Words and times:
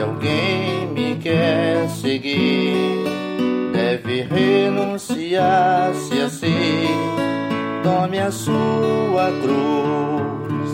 Se 0.00 0.04
alguém 0.04 0.86
me 0.86 1.16
quer 1.16 1.86
seguir, 1.90 3.04
deve 3.70 4.22
renunciar-se 4.22 6.22
a 6.22 6.30
si, 6.30 6.88
tome 7.82 8.18
a 8.18 8.32
sua 8.32 9.30
cruz 9.42 10.70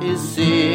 e 0.00 0.16
siga-me. 0.16 0.70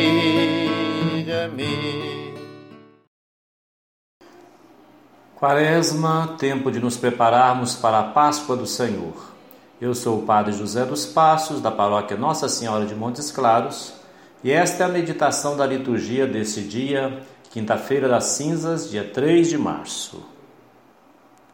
Quaresma, 5.39 6.35
tempo 6.37 6.69
de 6.69 6.81
nos 6.81 6.97
prepararmos 6.97 7.77
para 7.77 8.01
a 8.01 8.03
Páscoa 8.03 8.57
do 8.57 8.67
Senhor. 8.67 9.33
Eu 9.79 9.95
sou 9.95 10.19
o 10.19 10.23
Padre 10.23 10.51
José 10.51 10.83
dos 10.83 11.05
Passos, 11.05 11.61
da 11.61 11.71
paróquia 11.71 12.17
Nossa 12.17 12.49
Senhora 12.49 12.85
de 12.85 12.93
Montes 12.93 13.31
Claros, 13.31 14.03
e 14.45 14.51
esta 14.51 14.83
é 14.83 14.85
a 14.85 14.89
meditação 14.89 15.57
da 15.57 15.65
liturgia 15.65 16.27
desse 16.27 16.61
dia, 16.61 17.19
quinta-feira 17.49 18.07
das 18.07 18.25
cinzas, 18.25 18.91
dia 18.91 19.03
3 19.03 19.49
de 19.49 19.57
março. 19.57 20.23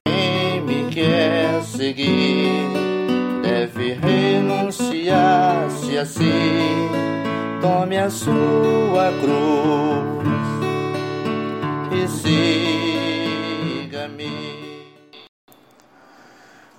Quem 0.05 0.59
me 0.59 0.89
quer 0.91 1.63
seguir 1.63 2.67
deve 3.41 3.93
renunciar-se 3.93 5.97
a 5.97 6.05
si, 6.05 6.33
tome 7.61 7.97
a 7.97 8.09
sua 8.09 9.13
cruz 9.21 10.27
e 11.93 12.07
siga-me. 13.87 14.83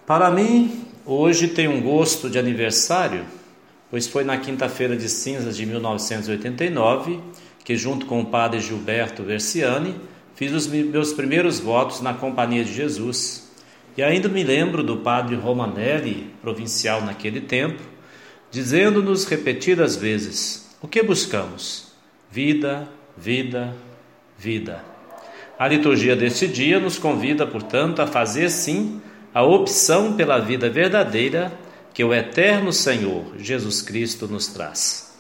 Para 0.07 0.31
mim, 0.31 0.85
hoje 1.07 1.49
tem 1.49 1.69
um 1.69 1.81
gosto 1.81 2.29
de 2.29 2.39
aniversário, 2.39 3.25
pois 3.93 4.07
foi 4.07 4.25
na 4.25 4.39
quinta-feira 4.39 4.97
de 4.97 5.07
cinzas 5.07 5.55
de 5.55 5.67
1989 5.67 7.21
que, 7.63 7.77
junto 7.77 8.07
com 8.07 8.23
o 8.23 8.25
padre 8.25 8.59
Gilberto 8.59 9.23
Versiani, 9.23 9.95
fiz 10.35 10.51
os 10.51 10.67
meus 10.67 11.13
primeiros 11.13 11.61
votos 11.61 12.01
na 12.01 12.15
Companhia 12.15 12.65
de 12.65 12.73
Jesus. 12.73 13.53
E 13.95 14.03
ainda 14.03 14.31
me 14.31 14.43
lembro 14.43 14.83
do 14.83 14.97
padre 14.97 15.37
Romanelli, 15.37 16.31
provincial 16.41 17.03
naquele 17.03 17.43
tempo, 17.43 17.83
dizendo-nos 18.51 19.27
repetidas 19.27 19.95
vezes: 19.95 20.75
o 20.81 20.89
que 20.89 21.03
buscamos? 21.03 21.93
Vida, 22.31 22.89
vida, 23.15 23.77
vida. 24.39 24.83
A 25.59 25.69
liturgia 25.69 26.17
deste 26.17 26.49
dia 26.49 26.81
nos 26.81 26.99
convida, 26.99 27.47
portanto, 27.47 28.01
a 28.01 28.07
fazer 28.07 28.49
sim 28.49 29.03
a 29.35 29.43
opção 29.43 30.15
pela 30.15 30.39
vida 30.39 30.71
verdadeira 30.71 31.53
que 31.93 32.03
o 32.03 32.15
eterno 32.15 32.73
Senhor 32.73 33.37
Jesus 33.39 33.83
Cristo 33.83 34.27
nos 34.27 34.47
traz. 34.47 35.13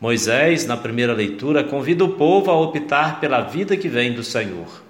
Moisés, 0.00 0.66
na 0.66 0.76
primeira 0.76 1.12
leitura, 1.12 1.62
convida 1.62 2.04
o 2.04 2.14
povo 2.14 2.50
a 2.50 2.60
optar 2.60 3.20
pela 3.20 3.40
vida 3.40 3.76
que 3.76 3.88
vem 3.88 4.12
do 4.12 4.24
Senhor. 4.24 4.82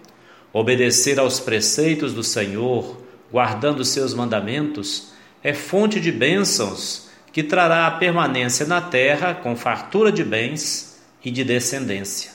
Obedecer 0.53 1.19
aos 1.19 1.39
preceitos 1.39 2.14
do 2.14 2.23
Senhor, 2.23 2.97
guardando 3.31 3.84
seus 3.84 4.14
mandamentos, 4.14 5.12
é 5.42 5.53
fonte 5.53 6.01
de 6.01 6.11
bênçãos 6.11 7.11
que 7.33 7.42
trará 7.42 7.86
a 7.86 7.91
permanência 7.91 8.67
na 8.67 8.81
terra 8.81 9.34
com 9.34 9.57
fartura 9.57 10.12
de 10.12 10.23
bens 10.25 11.01
e 11.25 11.31
de 11.31 11.45
descendência. 11.45 12.31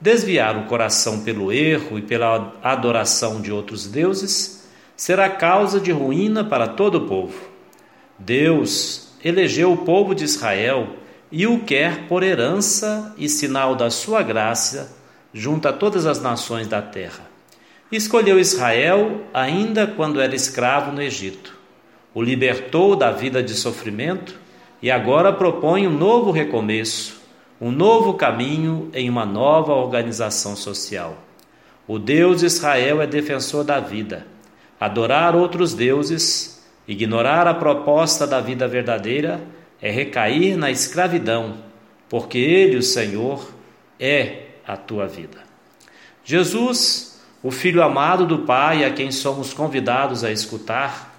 Desviar 0.00 0.56
o 0.56 0.66
coração 0.66 1.24
pelo 1.24 1.50
erro 1.52 1.98
e 1.98 2.02
pela 2.02 2.54
adoração 2.62 3.40
de 3.40 3.50
outros 3.50 3.86
deuses 3.86 4.68
será 4.96 5.28
causa 5.28 5.80
de 5.80 5.90
ruína 5.90 6.44
para 6.44 6.68
todo 6.68 6.96
o 6.98 7.06
povo. 7.08 7.47
Deus 8.18 9.08
elegeu 9.24 9.72
o 9.72 9.78
povo 9.78 10.14
de 10.14 10.24
Israel 10.24 10.96
e 11.30 11.46
o 11.46 11.60
quer 11.60 12.08
por 12.08 12.22
herança 12.22 13.14
e 13.16 13.28
sinal 13.28 13.74
da 13.74 13.90
sua 13.90 14.22
graça 14.22 14.96
junto 15.32 15.68
a 15.68 15.72
todas 15.72 16.06
as 16.06 16.20
nações 16.20 16.66
da 16.66 16.82
terra. 16.82 17.28
Escolheu 17.90 18.38
Israel 18.38 19.22
ainda 19.32 19.86
quando 19.86 20.20
era 20.20 20.34
escravo 20.34 20.92
no 20.92 21.00
Egito. 21.00 21.56
O 22.14 22.22
libertou 22.22 22.96
da 22.96 23.10
vida 23.10 23.42
de 23.42 23.54
sofrimento 23.54 24.38
e 24.82 24.90
agora 24.90 25.32
propõe 25.32 25.86
um 25.86 25.92
novo 25.92 26.30
recomeço, 26.30 27.20
um 27.60 27.70
novo 27.70 28.14
caminho 28.14 28.90
em 28.92 29.08
uma 29.08 29.24
nova 29.24 29.72
organização 29.72 30.56
social. 30.56 31.16
O 31.86 31.98
Deus 31.98 32.40
de 32.40 32.46
Israel 32.46 33.00
é 33.00 33.06
defensor 33.06 33.64
da 33.64 33.80
vida. 33.80 34.26
Adorar 34.78 35.34
outros 35.34 35.74
deuses 35.74 36.57
Ignorar 36.88 37.46
a 37.46 37.52
proposta 37.52 38.26
da 38.26 38.40
vida 38.40 38.66
verdadeira 38.66 39.38
é 39.80 39.90
recair 39.90 40.56
na 40.56 40.70
escravidão, 40.70 41.58
porque 42.08 42.38
Ele, 42.38 42.78
o 42.78 42.82
Senhor, 42.82 43.52
é 44.00 44.46
a 44.66 44.74
tua 44.74 45.06
vida. 45.06 45.38
Jesus, 46.24 47.20
o 47.42 47.50
Filho 47.50 47.82
amado 47.82 48.26
do 48.26 48.38
Pai, 48.38 48.86
a 48.86 48.90
quem 48.90 49.12
somos 49.12 49.52
convidados 49.52 50.24
a 50.24 50.32
escutar, 50.32 51.14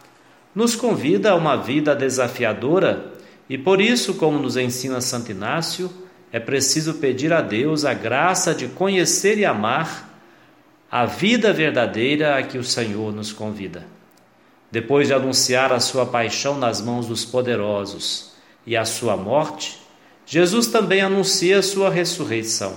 nos 0.56 0.75
convida 0.75 1.31
a 1.31 1.35
uma 1.35 1.56
vida 1.56 1.96
desafiadora 1.96 3.13
e 3.47 3.56
por 3.56 3.79
isso, 3.79 4.16
como 4.16 4.40
nos 4.40 4.58
ensina 4.58 5.02
Santo 5.02 5.31
Inácio, 5.31 5.91
é 6.31 6.40
preciso 6.40 6.96
pedir 6.96 7.31
a 7.31 7.41
Deus 7.41 7.85
a 7.85 7.94
graça 7.94 8.53
de 8.53 8.68
conhecer 8.68 9.38
e 9.38 9.46
amar 9.46 10.09
a 10.91 11.06
vida 11.06 11.53
verdadeira 11.53 12.38
a 12.38 12.44
que 12.44 12.58
o 12.58 12.63
Senhor 12.63 13.13
nos 13.13 13.31
convida. 13.31 13.98
Depois 14.72 15.07
de 15.07 15.13
anunciar 15.13 15.74
a 15.74 15.80
sua 15.80 16.06
paixão 16.06 16.57
nas 16.57 16.81
mãos 16.81 17.07
dos 17.07 17.25
poderosos 17.25 18.34
e 18.66 18.78
a 18.78 18.85
sua 18.85 19.18
morte, 19.18 19.80
Jesus 20.25 20.68
também 20.68 21.02
anuncia 21.02 21.59
a 21.59 21.63
sua 21.63 21.90
ressurreição 21.90 22.75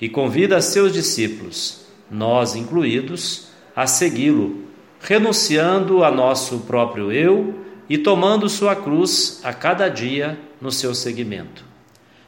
e 0.00 0.08
convida 0.08 0.60
seus 0.60 0.92
discípulos, 0.92 1.86
nós 2.10 2.54
incluídos, 2.54 3.48
a 3.74 3.86
segui-lo, 3.86 4.66
renunciando 5.00 6.04
a 6.04 6.10
nosso 6.10 6.60
próprio 6.60 7.10
eu 7.10 7.54
e 7.88 7.96
tomando 7.96 8.48
sua 8.48 8.76
cruz 8.76 9.40
a 9.42 9.54
cada 9.54 9.88
dia 9.88 10.38
no 10.60 10.70
seu 10.70 10.94
seguimento. 10.94 11.64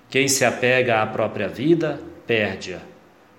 Quem 0.09 0.29
se 0.29 0.45
apega 0.45 1.03
à 1.03 1.07
própria 1.07 1.49
vida, 1.49 2.01
perde-a. 2.27 2.81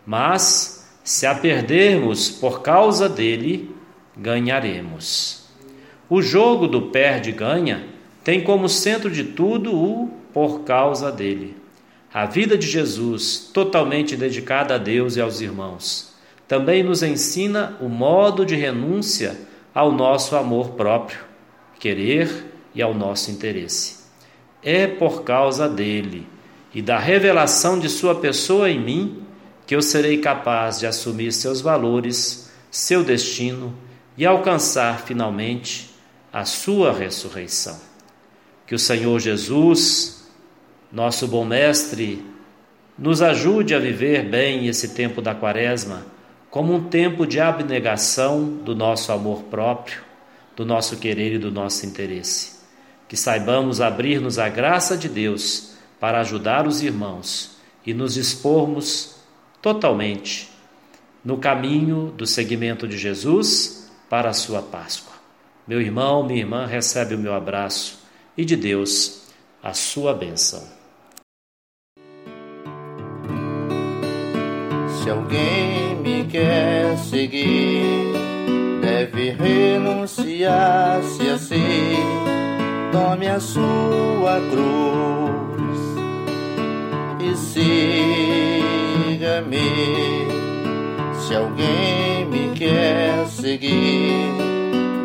Mas, 0.05 0.87
se 1.03 1.25
a 1.25 1.33
perdermos 1.33 2.29
por 2.29 2.61
causa 2.61 3.09
dele, 3.09 3.75
ganharemos. 4.19 5.45
O 6.09 6.21
jogo 6.21 6.67
do 6.67 6.83
perde-ganha 6.83 7.87
tem 8.23 8.43
como 8.43 8.67
centro 8.67 9.09
de 9.09 9.23
tudo 9.23 9.73
o 9.73 10.09
por 10.33 10.61
causa 10.61 11.11
dele. 11.11 11.55
A 12.13 12.25
vida 12.25 12.57
de 12.57 12.67
Jesus, 12.67 13.49
totalmente 13.53 14.17
dedicada 14.17 14.75
a 14.75 14.77
Deus 14.77 15.15
e 15.15 15.21
aos 15.21 15.41
irmãos, 15.41 16.13
também 16.47 16.83
nos 16.83 17.03
ensina 17.03 17.77
o 17.79 17.87
modo 17.87 18.45
de 18.45 18.55
renúncia 18.55 19.39
ao 19.73 19.91
nosso 19.91 20.35
amor 20.35 20.71
próprio, 20.71 21.19
querer 21.79 22.45
e 22.73 22.81
ao 22.81 22.93
nosso 22.93 23.31
interesse. 23.31 23.99
É 24.61 24.87
por 24.87 25.23
causa 25.23 25.69
dele 25.69 26.27
e 26.73 26.81
da 26.81 26.97
revelação 26.97 27.79
de 27.79 27.87
sua 27.87 28.15
pessoa 28.15 28.69
em 28.69 28.79
mim 28.79 29.23
que 29.65 29.75
eu 29.75 29.81
serei 29.81 30.17
capaz 30.17 30.79
de 30.79 30.87
assumir 30.87 31.31
seus 31.31 31.61
valores, 31.61 32.51
seu 32.71 33.03
destino 33.03 33.73
e 34.19 34.25
alcançar 34.25 34.99
finalmente 34.99 35.89
a 36.31 36.43
sua 36.43 36.91
ressurreição. 36.91 37.79
Que 38.67 38.75
o 38.75 38.79
Senhor 38.79 39.17
Jesus, 39.17 40.29
nosso 40.91 41.25
bom 41.25 41.45
mestre, 41.45 42.21
nos 42.97 43.21
ajude 43.21 43.73
a 43.73 43.79
viver 43.79 44.25
bem 44.25 44.67
esse 44.67 44.89
tempo 44.89 45.21
da 45.21 45.33
Quaresma 45.33 46.05
como 46.51 46.73
um 46.73 46.89
tempo 46.89 47.25
de 47.25 47.39
abnegação 47.39 48.43
do 48.43 48.75
nosso 48.75 49.13
amor 49.13 49.43
próprio, 49.43 50.01
do 50.53 50.65
nosso 50.65 50.97
querer 50.97 51.35
e 51.35 51.39
do 51.39 51.49
nosso 51.49 51.85
interesse. 51.85 52.59
Que 53.07 53.15
saibamos 53.15 53.79
abrir-nos 53.79 54.37
à 54.37 54.49
graça 54.49 54.97
de 54.97 55.07
Deus 55.07 55.75
para 55.97 56.19
ajudar 56.19 56.67
os 56.67 56.83
irmãos 56.83 57.51
e 57.85 57.93
nos 57.93 58.17
expormos 58.17 59.15
totalmente 59.61 60.49
no 61.23 61.37
caminho 61.37 62.13
do 62.17 62.27
seguimento 62.27 62.85
de 62.85 62.97
Jesus 62.97 63.78
para 64.09 64.29
a 64.29 64.33
sua 64.33 64.61
Páscoa. 64.61 65.13
Meu 65.67 65.79
irmão, 65.79 66.23
minha 66.23 66.39
irmã, 66.39 66.65
recebe 66.65 67.13
o 67.13 67.19
meu 67.19 67.33
abraço 67.33 67.99
e 68.35 68.43
de 68.43 68.55
Deus 68.55 69.27
a 69.61 69.73
sua 69.73 70.13
bênção. 70.13 70.63
Se 75.03 75.09
alguém 75.09 75.95
me 75.97 76.25
quer 76.25 76.97
seguir, 76.97 78.13
deve 78.81 79.29
renunciar-se 79.31 81.29
a 81.29 81.37
si, 81.37 81.95
tome 82.91 83.27
a 83.27 83.39
sua 83.39 84.41
cruz 84.49 85.79
e 87.21 87.35
siga-me. 89.15 89.59
Se 91.27 91.35
alguém 91.35 91.98
quer 92.59 93.25
seguir, 93.27 94.35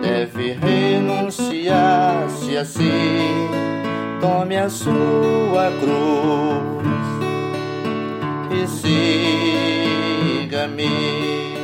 deve 0.02 0.54
renunciar-se 0.54 2.56
a 2.56 2.64
si, 2.64 2.90
tome 4.20 4.58
a 4.58 4.68
sua 4.68 5.70
cruz 5.80 6.84
e 8.50 8.66
siga. 8.66 9.14
para 10.64 10.68
mim. 10.68 11.63